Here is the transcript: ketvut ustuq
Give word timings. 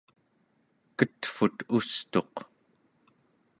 ketvut 0.97 1.57
ustuq 1.77 2.33